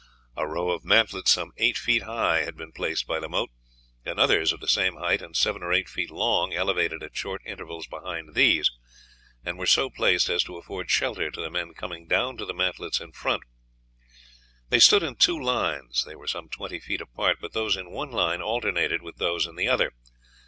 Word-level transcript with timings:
A 0.35 0.47
row 0.47 0.71
of 0.71 0.83
mantlets 0.83 1.29
some 1.29 1.51
eight 1.57 1.77
feet 1.77 2.01
high 2.01 2.39
had 2.39 2.57
been 2.57 2.71
placed 2.71 3.05
by 3.05 3.19
the 3.19 3.29
moat, 3.29 3.51
and 4.03 4.19
others 4.19 4.51
of 4.51 4.59
the 4.59 4.67
same 4.67 4.95
height, 4.95 5.21
and 5.21 5.37
seven 5.37 5.61
or 5.61 5.71
eight 5.71 5.87
feet 5.87 6.09
long, 6.09 6.55
elevated 6.55 7.03
at 7.03 7.15
short 7.15 7.39
intervals 7.45 7.85
behind 7.85 8.33
these, 8.33 8.71
were 9.45 9.67
so 9.67 9.91
placed 9.91 10.27
as 10.27 10.43
to 10.45 10.57
afford 10.57 10.89
shelter 10.89 11.29
to 11.29 11.39
the 11.39 11.51
men 11.51 11.75
coming 11.75 12.07
down 12.07 12.35
to 12.37 12.45
the 12.47 12.53
mantlets 12.55 12.99
in 12.99 13.11
front. 13.11 13.43
They 14.69 14.79
stood 14.79 15.03
in 15.03 15.17
two 15.17 15.39
lines; 15.39 16.03
they 16.03 16.15
were 16.15 16.25
some 16.25 16.49
twenty 16.49 16.79
feet 16.79 17.01
apart, 17.01 17.37
but 17.39 17.53
those 17.53 17.77
in 17.77 17.91
one 17.91 18.09
line 18.09 18.41
alternated 18.41 19.03
with 19.03 19.17
those 19.17 19.45
in 19.45 19.55
the 19.55 19.67
other. 19.67 19.91